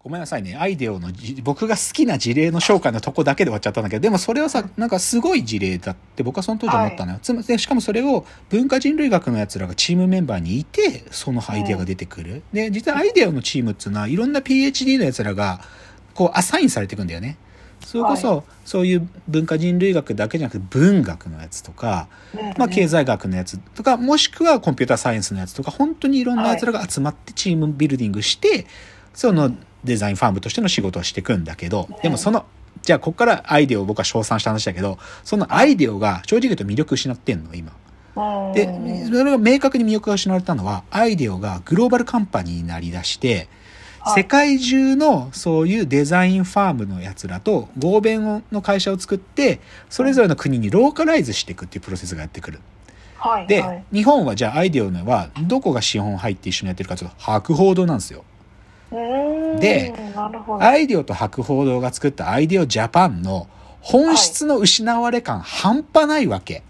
[0.00, 0.56] ごめんなさいね。
[0.56, 7.18] アイデオのじ、僕が好きな事例の紹介のとこだけで終わっちゃったんだけど、でもそれはさ、なんかすごい事例だって僕はその当時思ったのよ。
[7.20, 12.42] つまでしかもそれを文化人類学の奴らがチームメンバーにいて、そのアイデアが出てくる。
[12.52, 15.60] で、実はアイデアのチームっていうのは、いろんな PhD の奴らが、
[16.14, 17.36] こう、アサインされていくんだよね。
[17.84, 22.08] それこそ、そういう文化人類学だけじゃなくて文学のやつとか、
[22.56, 28.66] まあ、経済学のやつとか、もしくはコンピューターサイエンスのやつとか、本当にいろんなやつらが集まってチームビルディングして、
[29.14, 29.52] その
[29.84, 32.44] デザインファームとしての仕事をしていくんだけど、でもその、
[32.82, 37.72] じゃあここからアイデアを僕は称賛した話だけど、そのアイデアが正直言うと魅力失ってんの、今。
[38.54, 43.48] で、それが明確に魅力が失われたのは、アイデアがグローバルカンパニーになりだして、
[44.14, 52.60] 世界中のそういうデザインファームのやつらと合弁の会社を作って、それぞれの国にローカライズしていくっていうプロセスがやってくる。
[53.16, 58.24] はい、で、はい、日本はじゃあアイデアのはどこが資本入って一緒にやってるかというと、博報堂なんですよ。
[58.90, 59.94] で
[60.60, 63.48] アイデオと博報堂が作ったアイデオジャパンの
[63.80, 66.62] 本質の失われ感半端ないわけ。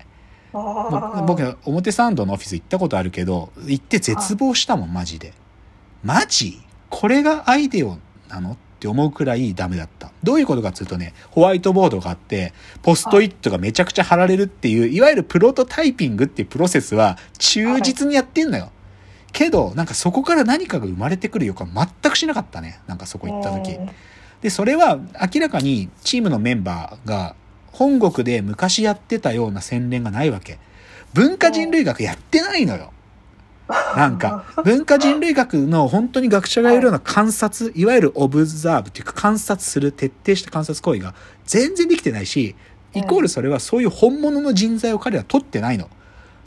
[0.53, 5.33] 僕、表参道のオフィス行ったことあるけど、行って絶望したもん、マジで。
[6.03, 6.61] マジ？
[6.91, 7.98] これがアイデオ
[8.29, 10.11] なのって思うくらいダメだった。
[10.23, 18.70] どういうことかっていうとね、ホワイトボードがあって、ポストイットがめちゃくちゃ貼られるっていう、いわゆるプロトタイピングっていうプロセスは忠実にやってんのよ。
[19.39, 22.81] けど、なんかそこから何かが生まれてくる予感全くしなかったね。
[22.89, 23.72] なんかそこ行った時。
[23.72, 23.91] うん
[24.41, 24.98] で、それは
[25.34, 27.34] 明らかにチームのメンバーが
[27.72, 30.58] 本国で昔やってたような洗練がないわけ。
[31.12, 32.92] 文化人類学やってないのよ。
[33.97, 41.14] なんか、文化人類学の本当に学者がいるような観察、いわゆるオブザーブっていうか観察する、徹底した観察行為が
[41.45, 42.55] 全然できてないし、
[42.95, 45.91] イコールそれはそういう本物の人材を彼らは取ってないの。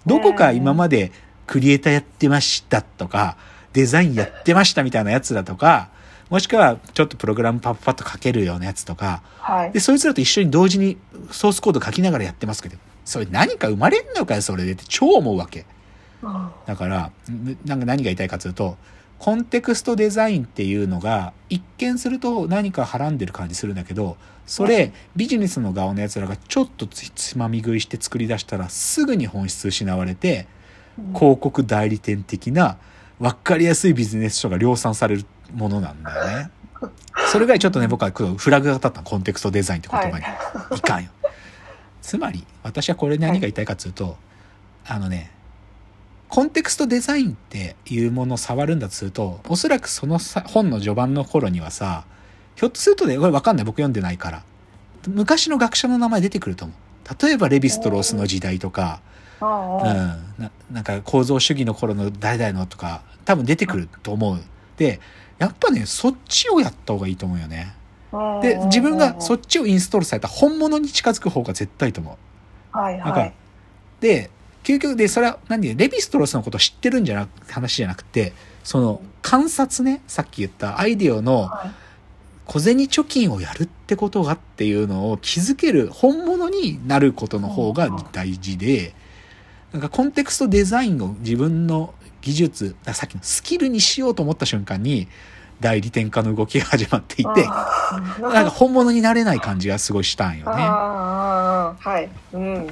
[0.06, 1.12] どこか今まで
[1.52, 3.36] クリエイターやってましたとか、
[3.74, 5.90] デザインやってましたみたいなやつだとか、
[6.30, 9.72] もしくはちょっとプログラムパッパッと書けるようなやつとか、はい。
[9.74, 10.98] で、そいつらと一緒に同時に
[11.30, 15.66] ソースコード書きながらやってますけど、それ何か生まれんのかよ、それでって超思うわけ。
[16.22, 16.48] うん。
[16.66, 18.78] だから、んなんか何が言いたいかというと、
[19.20, 24.16] コンテクストデザインっていうのが、一見すると何かはらんでる感じするんだけど、
[24.48, 30.48] それ、ビジネスの側の奴らがちょっとつつまみ食いして作り出したら、すぐに本質失われて、
[31.14, 32.78] 広告代理店的な、
[33.20, 36.52] わかりやすいビジネス書が量産されるものなんだよね。
[37.28, 40.26] それぐらいちょっとね、僕はフラグが立ったのコンテクストデザインって言葉に。
[40.78, 41.12] いかんよ。
[42.02, 44.18] つまり、私はこれ何が言いたいかというと、
[44.86, 45.32] あのね、
[46.30, 52.06] コンテクストデザインっていうものを触るんだとすると、おそらくそのさ本の序盤の頃にはさ、
[52.56, 53.66] ひょっとするとね、これわかんない。
[53.66, 54.44] 僕読んでないから。
[55.08, 57.26] 昔の学者の名前出てくると思う。
[57.26, 64.40] 例えばレヴィストロースの時代とか、ううんん、ななんか構造主義の頃の誰々のとか、多分出てくると思う。
[64.78, 65.00] で、
[65.40, 67.74] やっぱね、そっちをやった方がいいと思うよね。
[68.12, 72.18] うんで、自分がそっっちをインストールされた本物に近づく方が絶対いいと思
[72.74, 72.78] う。
[72.78, 73.34] はいはい
[74.00, 74.32] で、
[74.64, 81.72] 究極で、それは何で、レヴィストロスのことを知ってるんじゃなく、話じゃなくて、その観察ね、さっき言ったアイデアのはい
[82.52, 88.94] 小銭貯金をやるってことがっていうのを気づける本物になることの方が大事で、
[89.74, 95.08] なんかコンテクストデザインを自分の技術、さっきのスキルにしようと思った瞬間に、
[95.62, 97.46] 代理店化の動きが始まっていて、
[98.24, 100.52] なんか本物になれない感じがすごいしたんよね。
[100.52, 102.10] はい。
[102.36, 102.54] うん。
[102.56, 102.70] うん。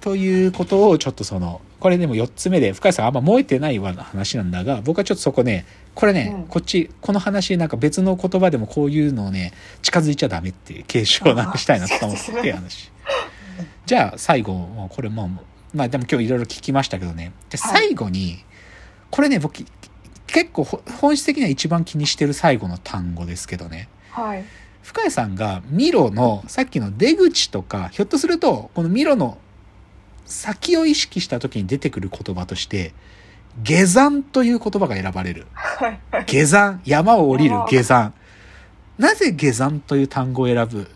[0.00, 6.44] ということをちょっとその、これでも4つ目で、深井さんあんま燃えてない話なんだが、僕はちょっとそこね、これね、うん。
[6.44, 12.92] こっち、この話なんか別の言葉でもこういうのをね、近づいちゃダメっていう継承をなんかしたいなと思って話。
[13.86, 15.28] じゃあ最後、もうこれもう、
[15.74, 18.44] まあでも今日いろいろ聞きましたけどね、じゃあ最後に、
[19.10, 19.64] これね、僕、
[20.26, 23.88] 結構ほ本質的には一番気にしてる最後の単語ですけどね。
[24.10, 24.44] はい。
[24.82, 29.38] 深谷さんがミロのさっきの出口とか、ひょっとすると、このミロの
[30.24, 32.92] 先を意識した時に出てくる言葉として、
[33.62, 35.46] 下山という言葉が選ばれる。
[35.52, 36.00] はい。
[36.26, 38.14] 下山、山を降りる下山。
[38.98, 40.86] なぜ下山という単語を選ぶっ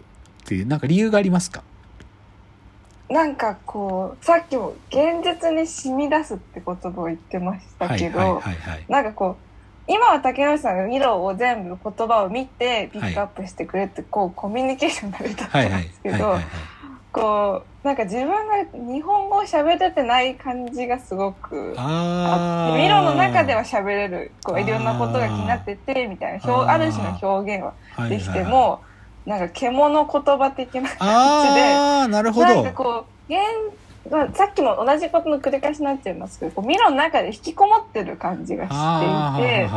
[0.45, 1.63] ていう、なんか理由がありますか？
[3.09, 8.85] なんかこうさっきも現実に染み出すって言葉を言ってましたけど、はいはいはいはい。
[8.89, 16.45] なんかこう今は竹内さんがミロを全部言葉を見てピックアップしてくれってこうコミュニケーションがれたんですけどはいはいはい。
[17.13, 27.65] こうなんか自分が日本語を喋れてない感じがすごくあってミロの中では喋れるこういろんなことが気になっててみたいな表ある種の表現
[27.97, 28.81] はできてはいはいはいも
[29.27, 30.99] なんか獣言葉的な感じで。
[30.99, 32.73] あー、なるほどなんか。
[32.73, 33.41] こう現
[34.11, 39.69] まあさっきも同じことの繰り返しになっちゃいますけどこうミロの中で引きこもってる感じがしていて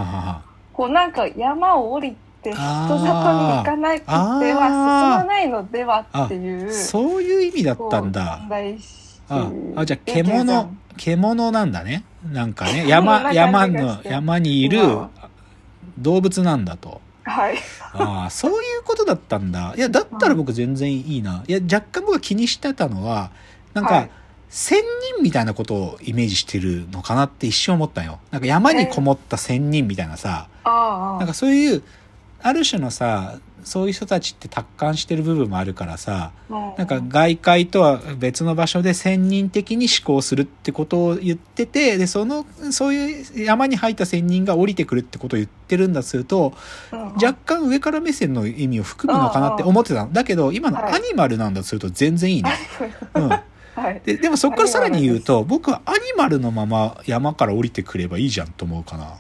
[0.74, 8.42] こうなんか山を降りて人里に行かなくては進まないのではっていうそういう意味だったんだ
[9.30, 15.10] ああじゃあ獣山獣なんだねなんかね山 山の山にいるうん
[15.98, 17.58] 動物なんだとはい。
[17.94, 19.74] ああそういうことだったんだ。
[19.76, 21.44] いやだったら僕全然いいな。
[21.48, 23.32] いや若干僕が気にしてたのは
[23.74, 24.12] なんか、はい。
[24.48, 24.82] 仙
[25.16, 28.20] 人みたいなことをイメージしてるのかなって一瞬思ったよ。
[28.32, 31.84] なんか山にこもった仙人みたいなさ、ああなんかそういう
[32.42, 36.32] ある種のさそういう人たちって達観してる部分もあるからさ
[36.78, 46.54] なんか外界とは別の場所で仙人的に思考するってことを言っててでそのそういう山に入った仙人が降りてくるってことを言ってるんだとすると
[46.92, 50.14] 若干上から目線の意味を含むのかなって思ってたの。
[50.14, 50.94] だけど今のはい。
[50.94, 52.52] アニマルなんだとすると全然いいね、
[53.16, 53.42] うん、 は
[53.92, 54.02] い。
[54.06, 59.16] ででもそこからさらに言うと僕はアニマルのまま山から降りてくればいいじゃんと思うかな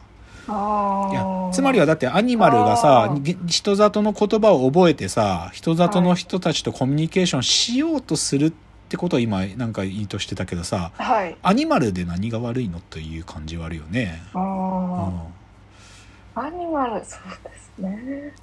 [0.48, 3.16] いやつまりはだってアニマルがさ
[3.48, 8.54] 人里の言葉を覚えてさ人里の人たちとコミュニケーションしようとするっ
[8.88, 11.36] てことを今なんか意図してたけどさはい。
[11.42, 15.06] アニマルで何が悪いのという感じはあるよね、うあん。
[16.36, 18.34] あアニマルそうですね。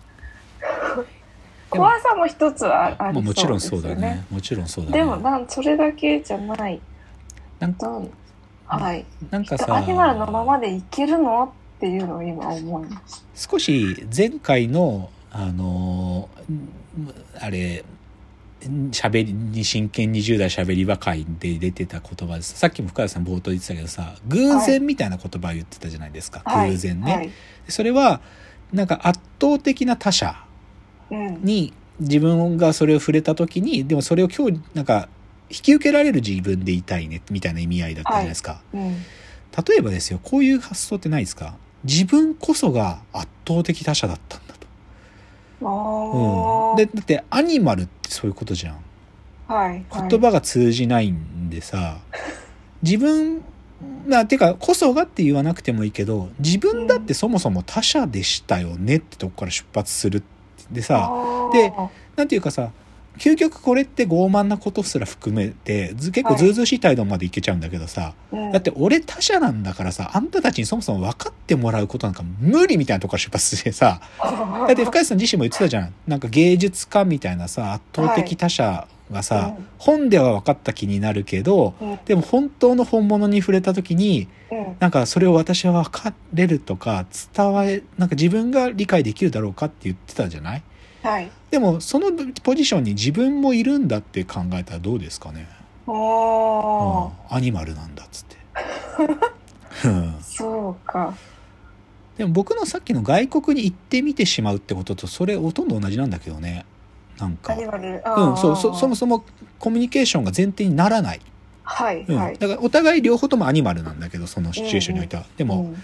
[1.70, 4.26] 怖さも一つはあまあ、りそうもちろんそうだね。
[4.30, 4.98] もちろんそうだね。
[4.98, 6.80] でもなんそれだけじゃない。
[7.60, 8.10] なんなん
[8.66, 9.06] はい。
[9.30, 11.52] なんかさアニマルのままでいけるの？
[11.82, 13.24] っていうのを今思います。
[13.34, 17.84] 少し前回のあのーあれ
[18.92, 22.56] 喋りに真剣20代喋り場会で出てた言葉です。
[22.56, 26.70] さっきも深谷さん冒頭言ってたけどさ偶然みたいな言葉を言ってたじゃないですか、はい。
[26.70, 27.30] 偶然ね、はい。
[27.66, 28.20] それは
[28.72, 30.36] なんか圧倒的な他者
[31.10, 31.42] うん。
[31.42, 35.08] に自分がそれを触れた時にでもそれを今日なんか
[35.50, 38.92] 引き受けられる自分でいたいねみたいな意味合いだったじゃないですか、うん。
[38.92, 41.56] 例えばですよこういう発想ってないですか？
[41.84, 44.54] 自分こそが圧倒的他者だったんだ
[45.60, 48.76] と、うん、でだってアニマルってそういうことじゃん。
[49.48, 50.08] はいはい。
[50.08, 51.98] 言葉が通じないんでさ
[52.82, 53.42] 自分
[54.06, 60.22] まあてかこそがって言わなくてもいいけど自分だってそもそも他者でしたよねってとこから出発する
[60.70, 61.10] でさ
[61.52, 61.72] で
[62.16, 62.70] なんていうかさ
[63.18, 68.52] 究極これって傲慢なことすら含めてず結構ずうずうしい態度までいけちゃうんだけどさ、うん。
[68.52, 74.00] だって俺他者なんだからさあんたたちにそもそも分かってもらうことなんか無理みたいなとこから出発してさ
[74.66, 75.92] だって深谷さん自身も言ってたじゃん。
[76.06, 79.66] なんか芸術家みたいなさ圧倒的他者がさ、うん。
[79.78, 81.98] 本では分かった気になるけどうん。
[82.06, 84.76] でも本当の本物に触れた時にうん。
[84.80, 87.04] なんかそれを私は分かれるとか
[87.36, 90.62] 伝わえなんか自分が理解できるだろうかって言ってたじゃない？
[91.02, 91.30] はい。
[91.50, 92.12] でもその
[92.42, 95.48] ポジションに自分もいるんだって考えたらどうですかね、
[95.86, 97.10] おー。
[97.30, 97.36] うん。
[97.36, 98.36] アニマルなんだっつって。
[99.88, 100.16] うん。
[100.22, 101.14] そうか。
[102.16, 106.64] でも僕のさっきの外国に行ってみてしまうってこととそれほとんど同じなんだけどね。
[107.18, 107.52] なんか。
[107.52, 107.88] アニマル。
[107.88, 108.36] うん。
[108.36, 109.24] そうそそももそも
[109.58, 111.22] コミュニケーションが前提にならない、うん。
[111.64, 112.04] はい。
[112.06, 115.74] はいだからお互い両方ともアニマルなんだけどそのシチュエーションにおいては、でも、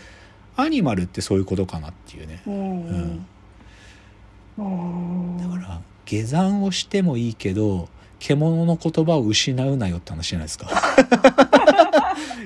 [0.56, 2.42] アニマルってそういうことかなっていうね。
[2.46, 2.60] うんうん。
[2.60, 3.26] うん
[4.58, 7.88] だから下山をしてもいいけど
[8.18, 10.66] 獣の言葉を失うなよって話じゃないですか。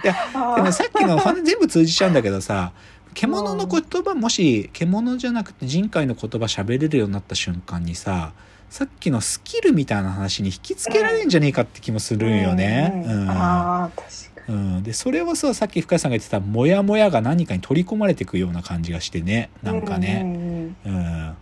[0.04, 0.14] いや
[0.56, 2.72] でもさっきの話全部通じちゃうんだけどさ
[3.14, 8.32] 獣の言葉もし獣じゃなくて人海の言葉喋れるようになった瞬間にさ
[8.68, 13.04] さっきのスキルみたいな話に引きつけられるんじゃねえかって気もするんよね。
[13.06, 13.28] うん。
[13.28, 14.76] うん。
[14.76, 19.50] うん、でそれはささっき深谷さんが言ってたモヤモヤが何かに取り込まれていくような感じがしてね。
[19.62, 20.74] になんかね。
[20.86, 20.96] うん。
[20.96, 21.36] うん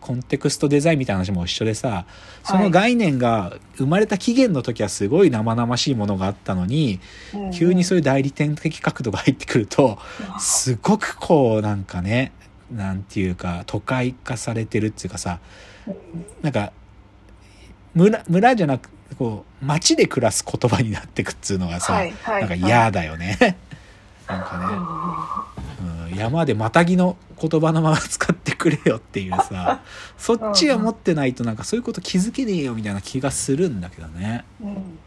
[0.00, 2.06] コンテクストデザインみたいな話も一緒でさ
[2.44, 7.00] その概念が生まれた起源の時はすごい生々しいものがあったのに
[7.34, 9.98] うん急にそういう代理店的角度が入ってくると
[10.38, 12.32] すごくこうなんかね
[12.70, 15.40] なんていうか都会化されてるっていうかさ
[16.42, 16.72] なんか
[17.94, 23.38] 村村じゃなくこう町で暮らす言葉になってくっつうのがさ、はいはいなんか嫌だよね。
[24.26, 24.58] なんか
[25.78, 28.25] ね、うん、山でまたぎの言葉のまま使
[28.70, 29.80] くれよっていうさ
[30.18, 34.44] そっちは持ってないとなんかそういうこと気づけねえよみたいな気がするんだけどね。
[34.60, 34.98] うん。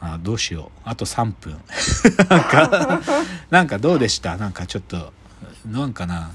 [0.00, 0.80] あどうしよう。
[0.84, 1.60] あと3分。
[2.28, 3.00] なんか
[3.50, 4.36] なんかどうでした？
[4.36, 5.12] なんかちょっと
[5.66, 6.32] なんかな？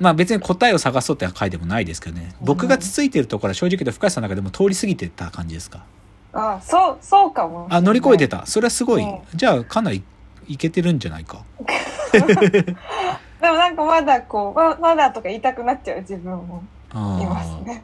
[0.00, 2.34] まあ別に答えを探そうって回でもないですけどね。
[2.40, 5.84] 僕がつついてるところは正直言うと深谷さんの中でも通り過ぎてた感じですか？
[6.32, 8.46] あそうそうかもあ乗り越えてた。
[8.46, 9.02] それはすごい。
[9.02, 9.18] うん。
[9.34, 10.02] じゃあかなり
[10.48, 11.44] いけてるんじゃないか？
[13.40, 16.62] でもなんかまだこうままだとか言いたくなっちゃう自分も。
[16.94, 16.94] い
[17.26, 17.82] ますね。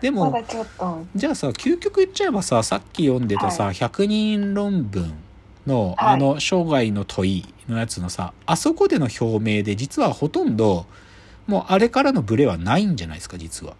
[0.00, 1.04] でもまだちょっと。
[1.14, 5.14] じゃあさ究極言っちゃえばささっき読んでたさ、100人論文
[5.66, 6.14] の、はい。
[6.14, 10.86] あの生涯の問いのやつのさあそこでの表明で実はほとんど
[11.46, 13.74] もうあれからのブレはないんじゃないですか実は。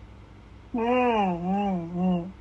[0.75, 2.33] うんうんうん。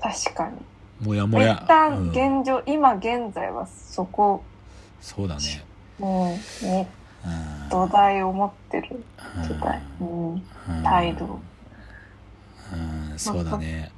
[0.00, 1.06] 確かに。
[1.06, 1.60] もやもや。
[1.64, 2.08] 一旦うん。
[2.10, 4.42] 現状、今現在はそこ。
[5.00, 5.64] そうだね
[5.98, 6.26] も
[6.62, 9.02] うにうん土台を持ってる
[9.42, 10.42] 時代、うん、うん。
[10.82, 11.40] 態度
[12.72, 13.90] うんそうだね。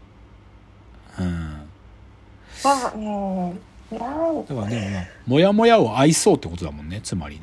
[1.18, 1.68] うん。
[2.64, 4.06] まあうんだか
[4.48, 7.40] らね、まあ、もやもやを愛そうってことだもんねつまり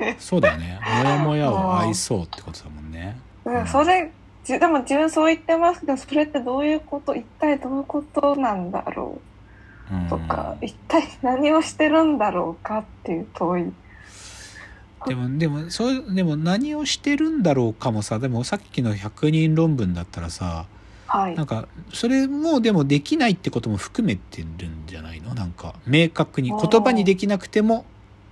[0.00, 0.16] ね。
[0.20, 0.78] そうだよね。
[0.82, 3.18] もやもやを愛そうってことだもんね。
[3.44, 3.66] うん。
[3.66, 4.10] それ
[4.44, 9.20] じでも自分そう言ってますけどそれってどういうこと一体どういうことなんだろ
[9.92, 13.72] うんうとか、一体何をしてるんだろうかっていう問い
[15.06, 18.18] でもでもそうでも何をしてるんだろうかもさ。
[18.18, 20.66] でもさっきの100人論文だったらさ
[21.06, 21.34] はい。
[21.34, 25.34] なんかそれもでもできないってことも含めてるんじゃないの？
[25.34, 27.84] なんか明確に言葉にできなくても、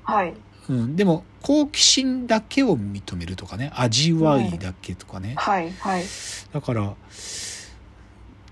[0.05, 0.35] はい。
[0.69, 3.73] うん、でも好奇心だけを認めるとかね。
[3.75, 6.05] 味わいだけとかね、はいはい。
[6.53, 6.95] だから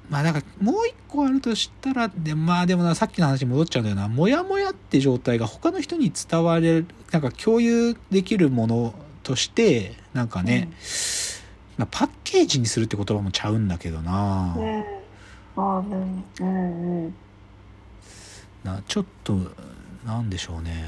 [0.09, 4.09] まあなんかもう一個あるとしたらでまあでもなさっきの話に戻っちゃうんだよな。
[4.09, 10.69] モヤモヤって状態が他の人に伝われるなんか共有できるものとしてなんかね、
[11.77, 14.85] まあ、パッケージにするって言葉もちゃうんだけどな,、うん、うん、
[15.57, 17.15] あうんうんうん。
[18.63, 19.37] なちょっと
[20.05, 20.85] なんでしょうね。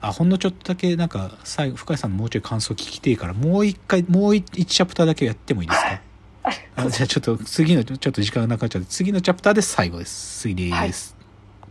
[0.00, 6.00] あほんのちょっとだけなんか最後深井さんのもうちょい感想聞きていからもう一回もう一チャプターだけやってもいいですか？
[6.76, 10.40] あじゃあちょっと次のちょっと時間がなくなっちゃう次のチャプターで最後です。
[10.40, 10.74] 次です。
[10.74, 11.17] はい